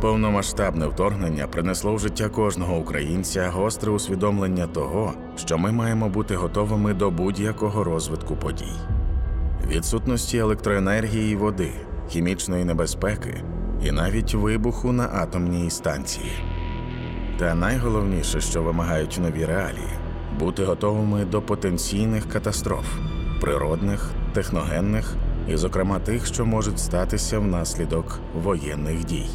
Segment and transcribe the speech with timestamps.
[0.00, 6.94] Повномасштабне вторгнення принесло в життя кожного українця гостре усвідомлення того, що ми маємо бути готовими
[6.94, 8.74] до будь-якого розвитку подій.
[9.66, 11.70] Відсутності електроенергії води,
[12.08, 13.44] хімічної небезпеки
[13.84, 16.32] і навіть вибуху на атомній станції.
[17.38, 19.98] Та найголовніше, що вимагають нові реалії
[20.38, 22.86] бути готовими до потенційних катастроф
[23.40, 25.16] природних, техногенних
[25.48, 29.26] і, зокрема, тих, що можуть статися внаслідок воєнних дій.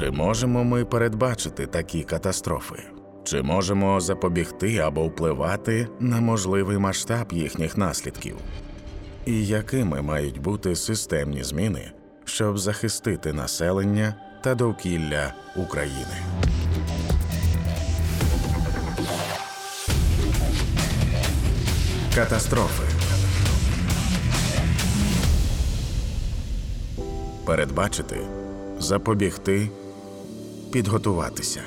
[0.00, 2.82] Чи можемо ми передбачити такі катастрофи?
[3.24, 8.36] Чи можемо запобігти або впливати на можливий масштаб їхніх наслідків?
[9.26, 11.92] І якими мають бути системні зміни,
[12.24, 16.16] щоб захистити населення та довкілля України?
[22.14, 22.84] Катастрофи
[27.46, 28.20] передбачити,
[28.78, 29.68] запобігти,
[30.72, 31.60] підготуватися.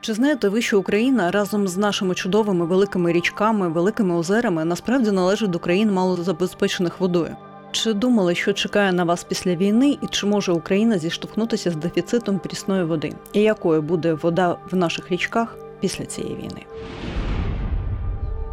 [0.00, 5.50] Чи знаєте ви, що Україна разом з нашими чудовими великими річками, великими озерами насправді належить
[5.50, 7.36] до країн малозабезпечених водою?
[7.70, 12.38] Чи думали, що чекає на вас після війни, і чи може Україна зіштовхнутися з дефіцитом
[12.38, 13.12] прісної води?
[13.32, 16.62] І якою буде вода в наших річках після цієї війни?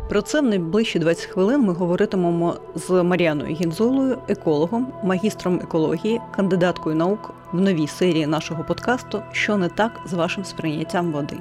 [0.10, 6.96] Про це в найближчі 20 хвилин ми говоритимемо з Маріаною Гінзолою, екологом, магістром екології, кандидаткою
[6.96, 11.38] наук в новій серії нашого подкасту Що не так з вашим сприйняттям води.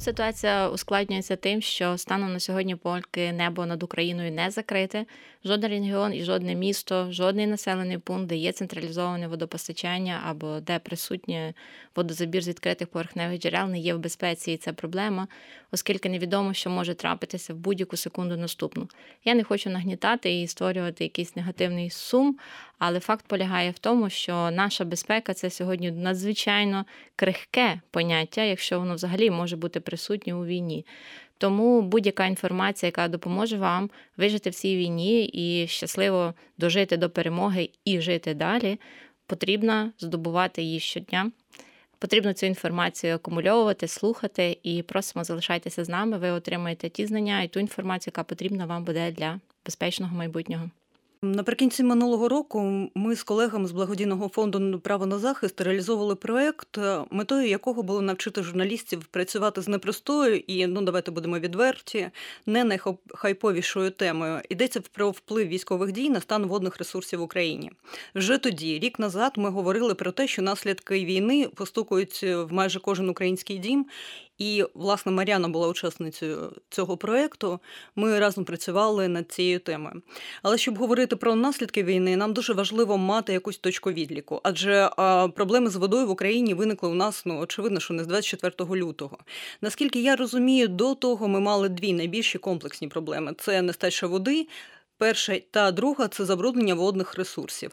[0.00, 5.06] Ситуація ускладнюється тим, що станом на сьогодні поки небо над Україною не закрите.
[5.44, 11.54] Жоден регіон і жодне місто, жодний населений пункт, де є централізоване водопостачання або де присутнє
[11.96, 15.28] водозабір з відкритих поверхневих джерел, не є в безпеці, і це проблема,
[15.72, 18.88] оскільки невідомо, що може трапитися в будь-яку секунду наступну.
[19.24, 22.38] Я не хочу нагнітати і створювати якийсь негативний сум,
[22.80, 26.84] але факт полягає в тому, що наша безпека це сьогодні надзвичайно
[27.16, 30.86] крихке поняття, якщо воно взагалі може бути присутнє у війні.
[31.38, 37.70] Тому будь-яка інформація, яка допоможе вам вижити в цій війні і щасливо дожити до перемоги
[37.84, 38.80] і жити далі,
[39.26, 41.30] потрібно здобувати її щодня.
[41.98, 46.18] Потрібно цю інформацію акумульовувати, слухати і просимо залишайтеся з нами.
[46.18, 50.70] Ви отримаєте ті знання і ту інформацію, яка потрібна вам буде для безпечного майбутнього.
[51.22, 56.78] Наприкінці минулого року ми з колегами з благодійного фонду право на захист реалізовували проект,
[57.10, 62.10] метою якого було навчити журналістів працювати з непростою і ну давайте будемо відверті,
[62.46, 64.40] не найхайповішою темою.
[64.48, 67.70] Йдеться про вплив військових дій на стан водних ресурсів в Україні.
[68.14, 73.08] Вже тоді, рік назад, ми говорили про те, що наслідки війни постукують в майже кожен
[73.08, 73.86] український дім,
[74.40, 77.60] і, власне, Мар'яна була учасницею цього проєкту.
[77.96, 80.02] Ми разом працювали над цією темою.
[80.42, 84.90] Але щоб говорити про наслідки війни, нам дуже важливо мати якусь точку відліку, адже
[85.34, 89.18] проблеми з водою в Україні виникли у нас, ну очевидно, що не з 24 лютого.
[89.60, 94.48] Наскільки я розумію, до того ми мали дві найбільші комплексні проблеми: це нестача води.
[94.98, 97.70] Перша та друга це забруднення водних ресурсів.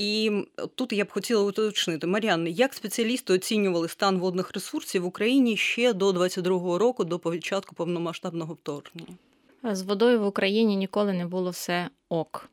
[0.00, 0.44] І
[0.74, 5.92] тут я б хотіла уточнити, Мар'ян, як спеціалісти оцінювали стан водних ресурсів в Україні ще
[5.92, 9.14] до 22-го року, до початку повномасштабного вторгнення?
[9.62, 12.50] З водою в Україні ніколи не було все ок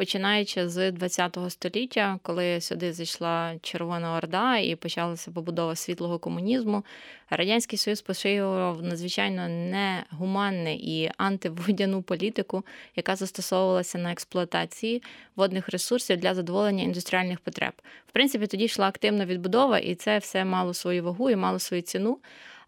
[0.00, 6.84] починаючи з ХХ століття, коли сюди зайшла Червона Орда і почалася побудова світлого комунізму,
[7.30, 12.64] радянський союз поширював надзвичайно негуманне і антиводяну політику,
[12.96, 15.02] яка застосовувалася на експлуатації
[15.36, 17.72] водних ресурсів для задоволення індустріальних потреб.
[18.08, 21.82] В принципі, тоді йшла активна відбудова, і це все мало свою вагу і мало свою
[21.82, 22.18] ціну.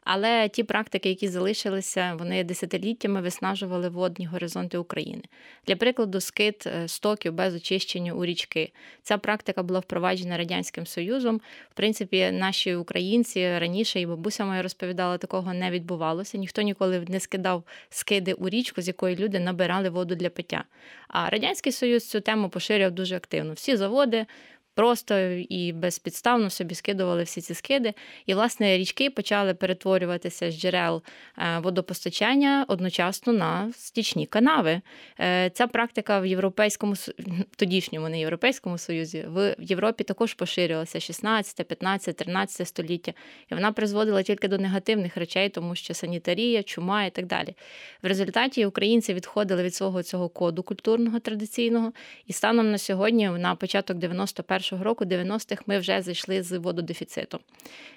[0.05, 5.23] Але ті практики, які залишилися, вони десятиліттями виснажували водні горизонти України.
[5.67, 8.73] Для прикладу, скид е, стоків без очищення у річки.
[9.03, 11.41] Ця практика була впроваджена радянським союзом.
[11.71, 16.39] В принципі, наші українці раніше і бабуся моя розповідала, такого не відбувалося.
[16.39, 20.65] Ніхто ніколи не скидав скиди у річку, з якої люди набирали воду для пиття.
[21.09, 23.53] А радянський союз цю тему поширював дуже активно.
[23.53, 24.27] Всі заводи
[24.75, 27.95] просто і безпідставно собі скидували всі ці скиди.
[28.27, 31.03] І, власне, річки почали перетворюватися з джерел
[31.39, 34.81] е, водопостачання одночасно на стічні канави.
[35.21, 36.95] Е, ця практика в європейському
[37.57, 43.13] тодішньому не європейському союзі в Європі також поширювалася 16, 15, 13 століття,
[43.53, 47.55] і вона призводила тільки до негативних речей, тому що санітарія, чума і так далі.
[48.03, 51.93] В результаті українці відходили від свого цього коду культурного традиційного,
[52.27, 57.41] і станом на сьогодні, на початок 91 2021 року, 90-х, ми вже зайшли з вододефіцитом.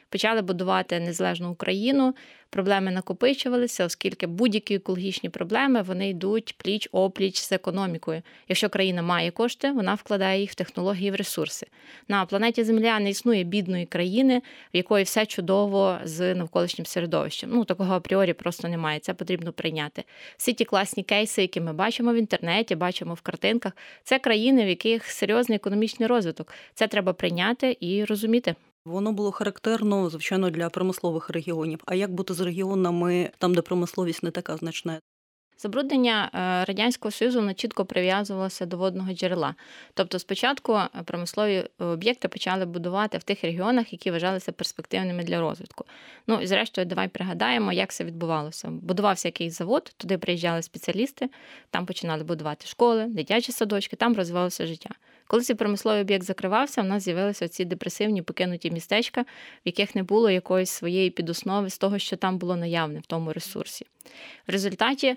[0.09, 2.15] почали будувати незалежну Україну.
[2.55, 8.21] Проблеми накопичувалися, оскільки будь-які екологічні проблеми вони йдуть пліч опліч з економікою.
[8.49, 11.67] Якщо країна має кошти, вона вкладає їх в технології в ресурси.
[12.07, 14.41] На планеті Земля не існує бідної країни,
[14.73, 17.49] в якої все чудово з навколишнім середовищем.
[17.53, 18.99] Ну такого апріорі просто немає.
[18.99, 20.03] Це потрібно прийняти.
[20.37, 23.73] Всі ті класні кейси, які ми бачимо в інтернеті, бачимо в картинках,
[24.03, 26.53] це країни, в яких серйозний економічний розвиток.
[26.73, 28.55] Це треба прийняти і розуміти.
[28.85, 31.79] Воно було характерно, звичайно, для промислових регіонів.
[31.85, 34.99] А як бути з регіонами там, де промисловість не така значна?
[35.57, 39.55] Забруднення е, радянського союзу чітко прив'язувалося до водного джерела.
[39.93, 45.85] Тобто, спочатку е, промислові об'єкти почали будувати в тих регіонах, які вважалися перспективними для розвитку.
[46.27, 48.69] Ну і зрештою, давай пригадаємо, як це відбувалося.
[48.69, 51.29] Будувався якийсь завод, туди приїжджали спеціалісти,
[51.69, 54.89] там починали будувати школи, дитячі садочки, там розвивалося життя.
[55.27, 59.25] Коли цей промисловий об'єкт закривався, в нас з'явилися ці депресивні покинуті містечка, в
[59.65, 63.85] яких не було якоїсь своєї підоснови з того, що там було наявне в тому ресурсі.
[64.47, 65.15] В результаті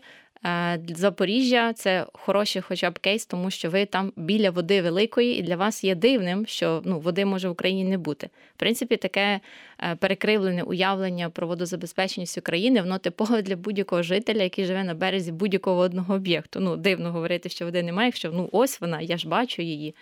[0.88, 5.56] Запоріжжя це хороший хоча б кейс, тому що ви там біля води великої, і для
[5.56, 8.26] вас є дивним, що ну, води може в Україні не бути.
[8.56, 9.40] В принципі, таке
[9.80, 15.32] е, перекривлене уявлення про водозабезпеченість України, воно типове для будь-якого жителя, який живе на березі
[15.32, 16.60] будь-якого одного об'єкту.
[16.60, 19.94] Ну, дивно говорити, що води немає, якщо ну ось вона, я ж бачу її.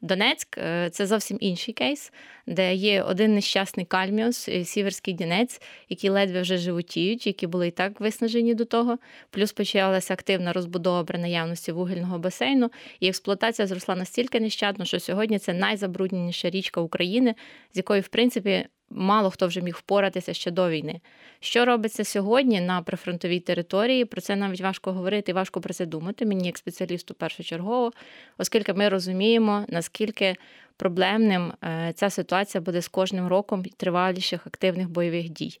[0.00, 2.12] Донецьк е, це зовсім інший кейс,
[2.46, 7.70] де є один нещасний кальміус, е, сіверський Дінець, які ледве вже животіють, які були і
[7.70, 8.98] так виснажені до того.
[9.30, 15.38] Плюс почалася активна розбудова при наявності вугільного басейну, і експлуатація зросла настільки нещадно, що сьогодні
[15.38, 17.34] це найзабрудненіша річка України,
[17.74, 21.00] з якою, в принципі, мало хто вже міг впоратися ще до війни.
[21.40, 24.04] Що робиться сьогодні на прифронтовій території?
[24.04, 26.26] Про це навіть важко говорити важко про це думати.
[26.26, 27.92] Мені як спеціалісту першочергово,
[28.38, 30.36] оскільки ми розуміємо, наскільки
[30.76, 35.60] проблемним е, ця ситуація буде з кожним роком триваліших активних бойових дій.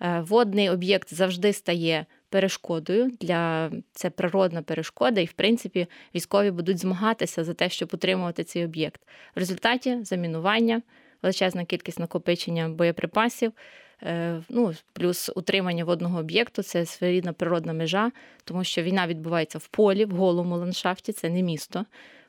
[0.00, 6.78] Е, водний об'єкт завжди стає перешкодою для це природна перешкода, і в принципі військові будуть
[6.78, 9.00] змагатися за те, щоб утримувати цей об'єкт.
[9.36, 10.82] В результаті замінування
[11.22, 13.52] величезна кількість накопичення боєприпасів,
[14.02, 18.12] е, ну, плюс утримання водного об'єкту це своєрідна природна межа,
[18.44, 21.84] тому що війна відбувається в полі, в голому ландшафті, це не місто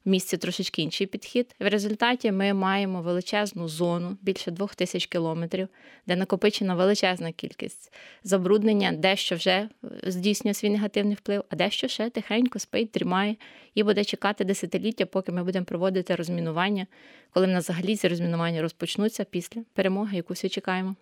[0.05, 1.55] в місті трошечки інший підхід.
[1.59, 5.67] В результаті ми маємо величезну зону, більше двох тисяч кілометрів,
[6.07, 7.93] де накопичена величезна кількість
[8.23, 9.69] забруднення, дещо вже е,
[10.03, 13.35] здійснює свій негативний вплив, а дещо ще тихенько спить, тримає
[13.75, 16.87] і буде чекати десятиліття, поки ми будемо проводити розмінування,
[17.33, 20.95] коли в нас взагалі ці розмінування розпочнуться після перемоги, яку всі чекаємо.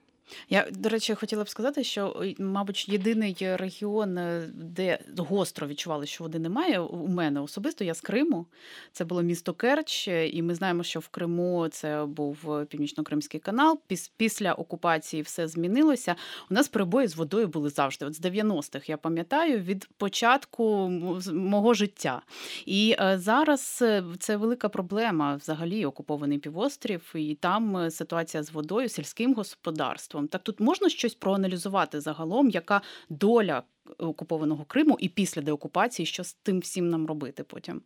[0.50, 6.24] Я, до речі, хотіла б сказати, що, мабуть, єдиний регіон, е, де гостро відчували, що
[6.24, 8.46] води немає, у мене особисто я з Криму.
[8.92, 13.80] Це було місто Керч, і ми знаємо, що в Криму це був Північно-Кримський канал.
[14.18, 16.16] Після окупації все змінилося.
[16.52, 18.06] У нас перебої з водою були завжди.
[18.06, 20.90] От з 90-х я пам'ятаю від початку
[21.34, 22.22] мого життя.
[22.66, 28.90] І е, зараз е, це велика проблема взагалі окупований півострів, і там ситуація з водою,
[28.90, 30.28] сільським господарством суспільством.
[30.28, 33.64] Так тут можна щось проаналізувати загалом, яка доля
[33.98, 37.82] окупованого Криму і після деокупації, що з тим всім нам робити потім?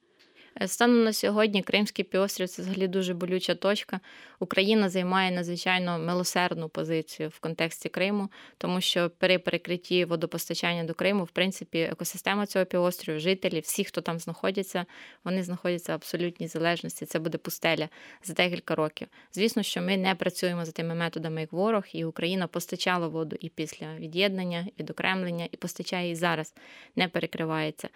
[0.62, 4.00] Е, станом на сьогодні Кримський півострів це взагалі дуже болюча точка.
[4.39, 11.24] Україна займає надзвичайно милосердну позицію в контексті Криму, тому що при перекритті водопостачання до Криму,
[11.24, 14.85] в принципі, екосистема цього півостріву, жителі, всі, хто там знаходяться,
[15.23, 17.06] вони знаходяться в абсолютній залежності.
[17.06, 17.90] Це буде пустеля
[18.23, 19.07] за декілька років.
[19.33, 23.49] Звісно, що ми не працюємо за тими методами, як ворог, і Україна постачала воду і
[23.49, 26.54] після від'єднання, відокремлення, і постачає і зараз
[26.95, 27.90] не перекривається.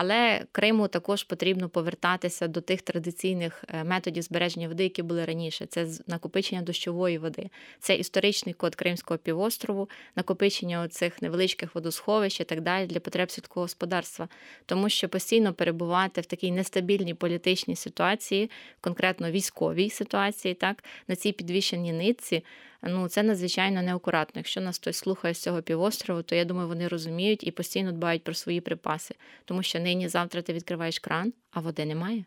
[0.00, 5.66] Але Криму також потрібно повертатися до тих традиційних е, методів збереження води, які були раніше.
[5.66, 7.50] Це накопичення дощової води,
[7.80, 13.64] це історичний код Кримського півострову, накопичення оцих невеличких водосховищ і так далі для потреб сільського
[13.64, 14.28] господарства,
[14.66, 18.50] тому що постійно перебувати в такій нестабільній політичній ситуації,
[18.80, 22.42] конкретно військовій ситуації, так на цій підвішеній нитці
[22.82, 24.38] ну це надзвичайно неакуратно.
[24.38, 28.24] Якщо нас хтось слухає з цього півострову, то я думаю, вони розуміють і постійно дбають
[28.24, 32.24] про свої припаси, тому що нині завтра ти відкриваєш кран, а води немає.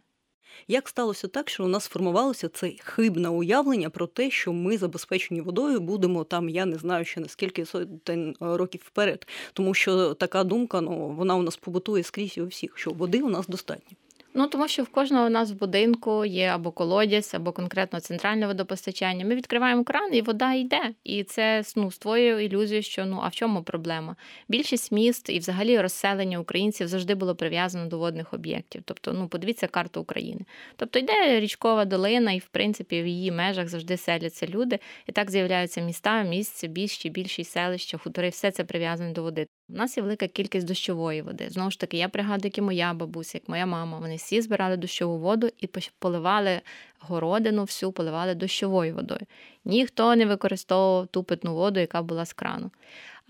[0.67, 5.41] Як сталося так, що у нас сформувалося це хибне уявлення про те, що ми забезпечені
[5.41, 10.43] водою будемо там, я не знаю ще наскільки сотень е, років вперед, тому що така
[10.43, 13.97] думка, ну вона у нас побутує скрізь у всіх, що води у нас достатньо.
[14.33, 18.47] Ну тому що в кожного у нас в будинку є або колодязь, або конкретно центральне
[18.47, 19.25] водопостачання.
[19.25, 20.93] Ми відкриваємо кран, і вода йде.
[21.03, 24.15] І це ну, створює ілюзію, що ну а в чому проблема?
[24.47, 28.81] Більшість міст і взагалі розселення українців завжди було прив'язано до водних об'єктів.
[28.85, 30.41] Тобто, ну подивіться карту України.
[30.75, 34.79] Тобто йде річкова долина, і в принципі в її межах завжди селяться люди.
[35.07, 39.47] І так з'являються міста, місця, більші, більші селища, хутори, все це прив'язане до води.
[39.73, 41.49] У нас є велика кількість дощової води.
[41.49, 43.99] Знову ж таки, я пригадую, як і моя бабуся, як моя мама.
[43.99, 46.61] Вони всі збирали дощову воду і поливали
[46.99, 49.21] городину, всю поливали дощовою водою.
[49.65, 52.71] Ніхто не використовував ту питну воду, яка була з крану.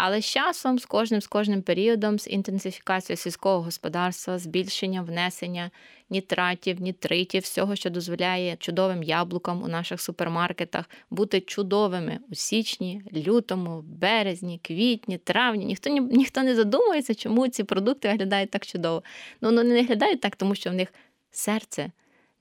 [0.04, 5.72] Але з часом, з кожним з кожним періодом, з інтенсифікацією сільського господарства, збільшення внесення
[6.10, 13.82] нітратів, нітритів, всього, що дозволяє чудовим яблукам у наших супермаркетах бути чудовими у січні, лютому,
[13.82, 15.66] березні, квітні, травні.
[15.66, 19.04] Ніхто ніхто не задумується, чому ці продукти виглядають так чудово.
[19.42, 20.94] Ну вони не виглядають так, тому що в них
[21.32, 21.92] серце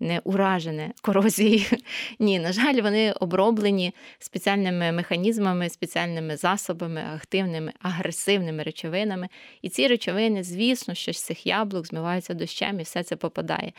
[0.01, 1.79] не уражене корозією.
[2.19, 9.29] Ні, на жаль, вони оброблені спеціальними механізмами, спеціальними засобами, активними, агресивними речовинами.
[9.63, 13.73] І ці речовини, звісно, що з цих яблук змиваються дощем і все це попадає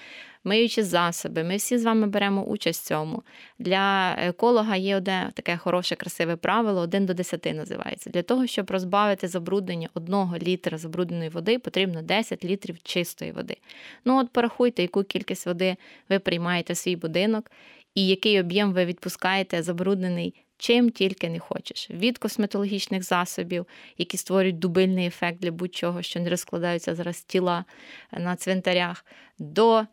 [0.43, 1.43] миючі засоби.
[1.43, 3.23] Ми всі з вами беремо участь в цьому.
[3.59, 8.09] Для еколога є одне таке хороше, красиве правило: 1 до 10 називається.
[8.09, 13.57] Для того, щоб розбавити забруднення одного літра забрудненої води, потрібно 10 літрів чистої води.
[14.05, 15.75] Ну, от порахуйте, яку кількість води
[16.11, 17.51] ви приймаєте свій будинок
[17.95, 20.33] і який об'єм ви відпускаєте забруднений.
[20.57, 21.89] Чим тільки не хочеш.
[21.89, 23.65] Від косметологічних засобів,
[23.97, 27.65] які створюють дубильний ефект для будь-чого, що не розкладаються зараз тіла
[28.11, 29.05] на цвинтарях,
[29.39, 29.85] до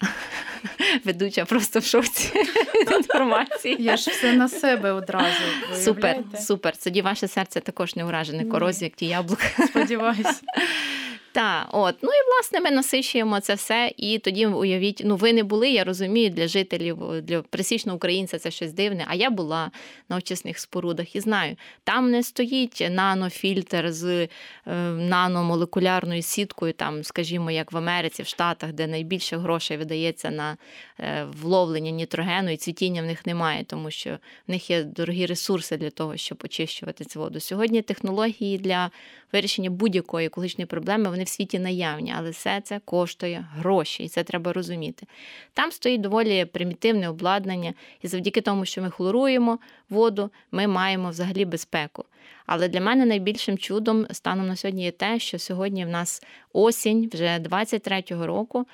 [1.04, 2.32] Ведуча просто в шоці
[2.98, 3.76] інформації.
[3.78, 5.40] Я ж все на себе одразу.
[5.74, 6.76] Супер, супер.
[6.76, 9.44] Тоді ваше серце також не уражене корозією, як ті яблука.
[9.66, 10.42] Сподіваюсь.
[11.36, 11.94] Так, от.
[12.02, 13.92] Ну і власне ми насичуємо це все.
[13.96, 18.50] І тоді уявіть, ну ви не були, я розумію, для жителів, для присічного українця це
[18.50, 19.04] щось дивне.
[19.08, 19.70] А я була
[20.08, 24.28] на очисних спорудах і знаю, там не стоїть нанофільтр з е,
[24.90, 30.56] наномолекулярною сіткою, там, скажімо, як в Америці, в Штатах, де найбільше грошей видається на
[31.00, 35.76] е, вловлення нітрогену, і цвітіння в них немає, тому що в них є дорогі ресурси
[35.76, 37.40] для того, щоб очищувати цю воду.
[37.40, 38.90] Сьогодні технології для
[39.32, 44.22] вирішення будь-якої екологічної проблеми вони в світі наявні, але все це коштує гроші, і це
[44.22, 45.06] треба розуміти.
[45.54, 49.58] Там стоїть доволі примітивне обладнання, і завдяки тому, що ми хлоруємо
[49.90, 52.04] воду, ми маємо взагалі безпеку.
[52.46, 57.10] Але для мене найбільшим чудом станом на сьогодні є те, що сьогодні в нас осінь
[57.12, 58.66] вже 23-го року.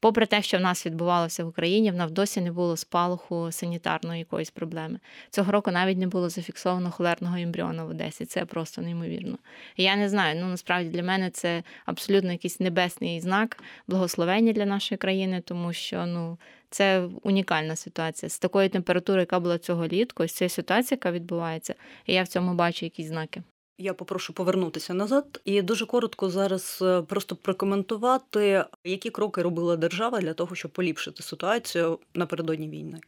[0.00, 4.18] Попри те, що в нас відбувалося в Україні, в нас досі не було спалаху санітарної
[4.18, 4.98] якоїсь проблеми.
[5.30, 8.26] Цього року навіть не було зафіксовано холерного ембріону в Одесі.
[8.26, 9.38] Це просто неймовірно.
[9.76, 14.98] я не знаю, ну насправді для мене це абсолютно якийсь небесний знак благословення для нашої
[14.98, 16.38] країни, тому що ну.
[16.70, 21.74] Це унікальна ситуація з такою температурою, яка була цього літку, ось ця ситуація, яка відбувається,
[22.06, 23.42] і я в цьому бачу якісь знаки.
[23.80, 30.20] Я попрошу повернутися назад і дуже коротко зараз е, просто прокоментувати, які кроки робила держава
[30.20, 33.00] для того, щоб поліпшити ситуацію напередодні війни.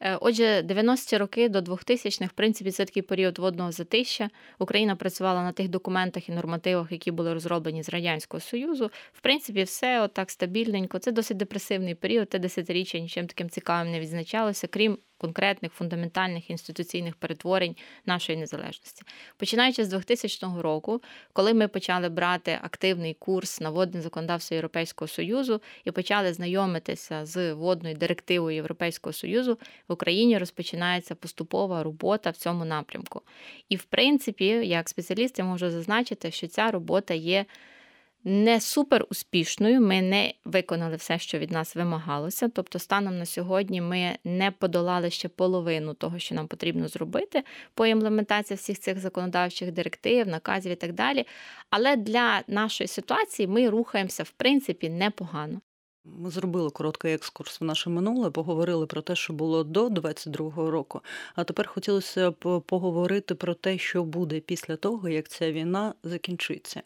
[0.00, 4.30] Е, отже, 90-ті роки до 2000-х, в принципі, це такий період водного затища.
[4.58, 8.90] Україна працювала на тих документах і нормативах, які були розроблені з Радянського Союзу.
[9.12, 10.98] В принципі, все отак стабільненько.
[10.98, 17.16] Це досить депресивний період, те десятиріччя нічим таким цікавим не відзначалося, крім конкретних фундаментальних інституційних
[17.16, 19.02] перетворень нашої незалежності.
[19.36, 25.60] Починаючи з 2000 року, коли ми почали брати активний курс на водне законодавство Європейського Союзу
[25.84, 29.58] і почали знайомитися з водною директивою Європейського Союзу,
[29.88, 33.22] в Україні розпочинається поступова робота в цьому напрямку.
[33.68, 37.44] І, в принципі, як спеціаліст, я можу зазначити, що ця робота є
[38.24, 39.80] не супер успішною.
[39.80, 42.48] Ми не виконали все, що від нас вимагалося.
[42.48, 47.42] Тобто, станом на сьогодні ми не подолали ще половину того, що нам потрібно зробити
[47.74, 51.26] по імплементації всіх цих законодавчих директив, наказів і так далі.
[51.70, 55.60] Але для нашої ситуації ми рухаємося в принципі непогано.
[56.04, 61.00] Ми зробили короткий екскурс в наше минуле, поговорили про те, що було до 22-го року.
[61.34, 66.82] А тепер хотілося б поговорити про те, що буде після того, як ця війна закінчиться.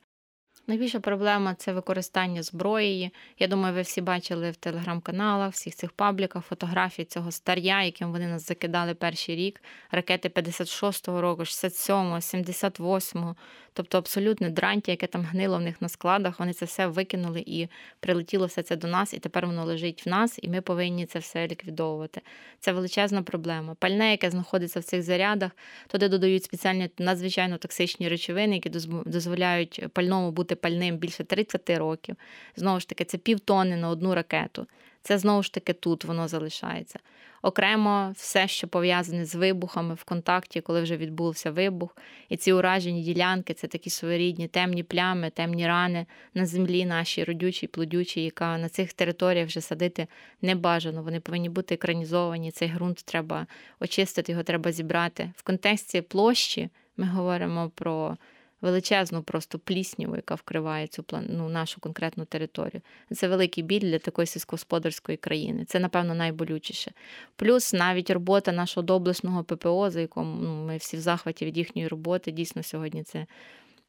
[0.66, 3.10] Найбільша проблема це використання зброї.
[3.38, 8.26] Я думаю, ви всі бачили в телеграм-каналах, всіх цих пабліках фотографії цього стар'я, яким вони
[8.26, 9.62] нас закидали перший рік.
[9.90, 13.36] Ракети 56-го року, 67-го, 78-го.
[13.76, 17.68] Тобто абсолютне дрантя, яке там гнило в них на складах, вони це все викинули і
[18.00, 21.18] прилетіло все це до нас, і тепер воно лежить в нас, і ми повинні це
[21.18, 22.20] все ліквідовувати.
[22.60, 23.74] Це величезна проблема.
[23.74, 25.50] Пальне, яке знаходиться в цих зарядах,
[25.86, 28.70] туди додають спеціальні надзвичайно токсичні речовини, які
[29.06, 32.16] дозволяють пальному бути пальним більше 30 років.
[32.56, 34.66] Знову ж таки, це півтони на одну ракету.
[35.06, 36.98] Це знову ж таки тут воно залишається.
[37.42, 41.96] Окремо все, що пов'язане з вибухами в контакті, коли вже відбувся вибух.
[42.28, 47.66] І ці уражені ділянки це такі своєрідні темні плями, темні рани на землі нашій родючій,
[47.66, 50.06] плодючій, яка на цих територіях вже садити
[50.42, 51.02] не бажано.
[51.02, 52.50] Вони повинні бути екранізовані.
[52.50, 53.46] Цей ґрунт треба
[53.80, 55.32] очистити, його треба зібрати.
[55.36, 58.16] В контексті площі ми говоримо про
[58.64, 62.82] величезну просто плісню, яка вкриває цю ну, нашу конкретну територію.
[63.12, 65.64] Це великий біль для такої сільськогосподарської країни.
[65.64, 66.92] Це, напевно, найболючіше.
[67.36, 71.88] Плюс навіть робота нашого доблесного ППО, за якому ну, ми всі в захваті від їхньої
[71.88, 73.26] роботи, дійсно сьогодні це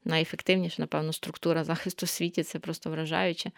[0.05, 3.51] найефективніша, напевно, структура захисту в світі, це просто вражаюче.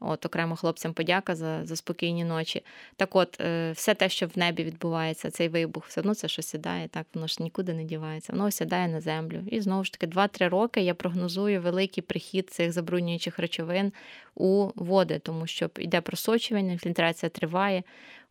[0.00, 2.64] От окремо хлопцям подяка за за спокійні ночі.
[2.96, 6.42] Так, от, е, все те, що в небі відбувається, цей вибух, все одно це що
[6.42, 9.42] сідає, так воно ж нікуди не дівається, воно сідає на землю.
[9.50, 13.92] І знову ж таки, 2-3 роки я прогнозую великий прихід цих забруднюючих речовин
[14.34, 17.82] у води, тому що йде просочування, інфільтрація триває.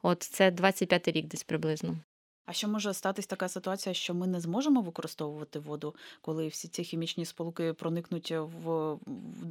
[0.02, 1.98] От це 25 рік десь приблизно.
[2.46, 6.84] А що може статись така ситуація, що ми не зможемо використовувати воду, коли всі ці
[6.84, 8.94] хімічні сполуки проникнуть в,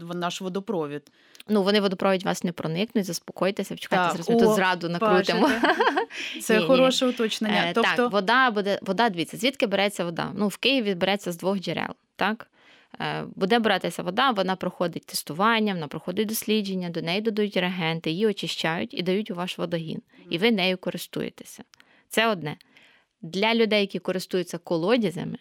[0.00, 1.02] в наш водопровід?
[1.48, 5.50] Ну вони водопровід вас не проникнуть, заспокойтеся, чекайте, зараз ми тут зраду накрутимо.
[6.42, 7.10] Це ні, хороше ні.
[7.10, 7.64] уточнення.
[7.66, 7.96] Е, тобто...
[7.96, 10.32] Так, вода буде, вода, дивіться, звідки береться вода?
[10.34, 12.50] Ну, в Києві береться з двох джерел, так?
[13.00, 18.26] Е, буде братися вода, вона проходить тестування, вона проходить дослідження, до неї додають реагенти, її
[18.26, 20.02] очищають і дають у ваш водогін.
[20.30, 21.64] І ви нею користуєтеся.
[22.08, 22.56] Це одне.
[23.24, 25.38] Для людей, які користуються колодязями,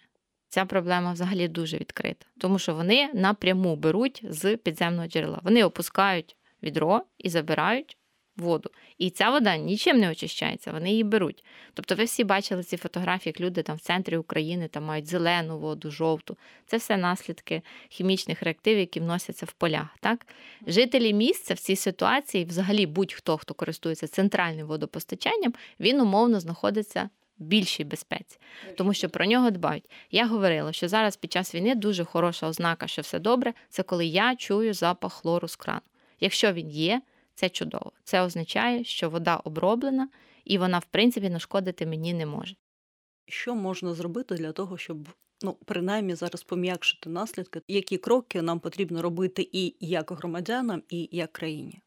[0.50, 5.40] ця проблема взагалі дуже відкрита, тому що вони напряму беруть з підземного джерела.
[5.44, 7.98] Вони опускають відро і забирають
[8.38, 8.70] воду.
[8.98, 11.46] І ця вода нічим не очищається, вони її беруть.
[11.74, 15.60] Тобто, ви всі бачили ці фотографії, як люди там в центрі України там мають зелену
[15.60, 16.38] воду, жовту.
[16.66, 19.88] Це все наслідки хімічних реактивів, які вносяться в полях.
[20.00, 20.28] Так?
[20.68, 27.84] Жителі місця в цій ситуації, взагалі будь-хто, хто користується центральним водопостачанням, він умовно знаходиться більшій
[27.84, 28.38] безпеці,
[28.78, 29.90] тому що про нього дбають.
[30.12, 34.06] Я говорила, що зараз під час війни дуже хороша ознака, що все добре, це коли
[34.06, 35.82] я чую запах хлору з крану.
[36.20, 37.02] Якщо він є,
[37.36, 37.92] це чудово.
[38.04, 40.10] Це означає, що вода оброблена
[40.46, 42.56] і вона, в принципі, нашкодити мені не може.
[43.28, 45.10] Що можна зробити для того, щоб
[45.44, 51.34] ну, принаймні зараз пом'якшити наслідки, які кроки нам потрібно робити і як громадянам, і як
[51.34, 51.83] країні?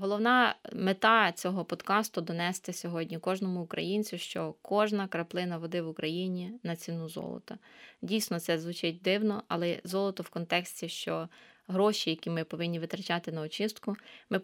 [0.00, 6.76] Головна мета цього подкасту донести сьогодні кожному українцю, що кожна краплина води в Україні на
[6.76, 7.58] ціну золота.
[8.02, 11.28] Дійсно, це звучить дивно, але золото в контексті, що
[11.68, 13.96] гроші, які ми повинні витрачати на очистку,
[14.30, 14.38] ми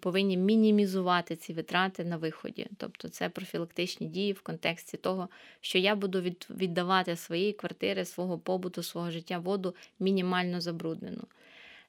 [0.00, 2.66] повинні мінімізувати ці витрати на виході.
[2.76, 5.28] Тобто це профілактичні дії в контексті того,
[5.60, 11.24] що я буду віддавати своєї квартири, свого побуту, свого життя воду мінімально забруднену.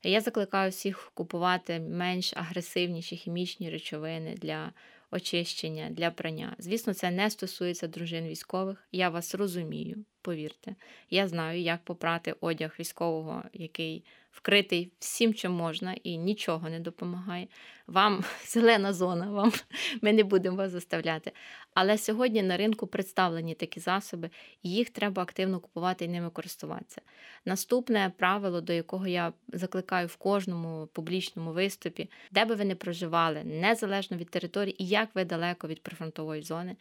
[0.04, 4.74] Я закликаю всіх купувати менш агресивніші хімічні речовини для
[5.12, 6.56] очищення, для прання.
[6.60, 8.88] Звісно, це не стосується дружин військових.
[8.92, 10.76] Я вас розумію, повірте.
[11.10, 14.06] Я знаю, як попрати одяг військового, який
[14.38, 17.48] вкритий всім, чим можна, і нічого не допомагає.
[17.88, 19.52] Вам зелена зона, вам
[20.02, 21.32] ми не будемо вас заставляти.
[21.74, 24.30] Але сьогодні на ринку представлені такі засоби,
[24.64, 27.02] і їх треба активно купувати і ними користуватися.
[27.46, 33.44] Наступне правило, до якого я закликаю в кожному публічному виступі, де би ви не проживали,
[33.44, 36.76] незалежно від території і як ви далеко від прифронтової зони.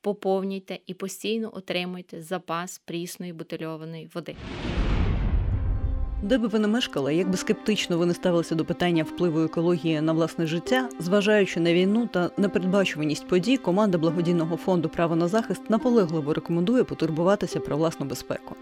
[0.00, 4.36] Поповнюйте і постійно отримуйте запас прісної бутильованої води.
[6.22, 10.00] Де би ви не мешкали, як би скептично ви не ставилися до питання впливу екології
[10.00, 15.70] на власне життя, зважаючи на війну та непередбачуваність подій, команда благодійного фонду Право на захист
[15.70, 18.56] наполегливо рекомендує потурбуватися про власну безпеку.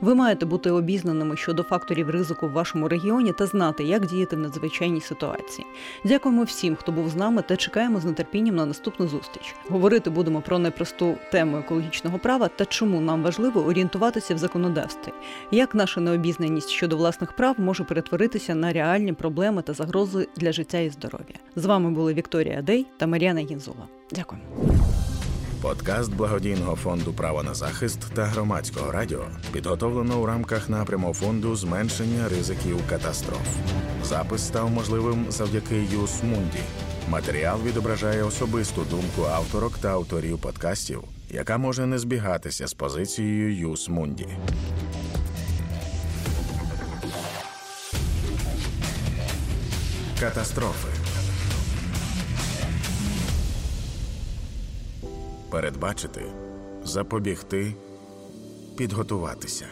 [0.00, 4.38] Ви маєте бути обізнаними щодо факторів ризику в вашому регіоні та знати, як діяти в
[4.38, 5.66] надзвичайній ситуації.
[6.04, 9.54] Дякуємо всім, хто був з нами, та чекаємо з нетерпінням на наступну зустріч.
[9.68, 15.12] Говорити будемо про непросту тему екологічного права та чому нам важливо орієнтуватися в законодавстві,
[15.50, 20.78] як наша необізнаність щодо власних прав може перетворитися на реальні проблеми та загрози для життя
[20.78, 21.34] і здоров'я.
[21.56, 23.88] З вами були Вікторія Дей та Мар'яна Гінзова.
[24.12, 24.40] Дякую.
[25.62, 32.28] Подкаст благодійного фонду Право на захист та громадського радіо підготовлено у рамках напряму фонду зменшення
[32.28, 33.56] ризиків катастроф.
[34.04, 36.62] Запис став можливим завдяки Юс Мунді.
[37.08, 43.88] Матеріал відображає особисту думку авторок та авторів подкастів, яка може не збігатися з позицією Юс
[50.22, 50.88] Катастрофи.
[55.50, 56.22] Передбачити,
[56.84, 57.74] запобігти,
[58.76, 59.66] підготуватися.